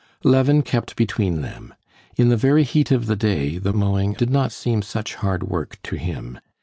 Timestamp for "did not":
4.13-4.51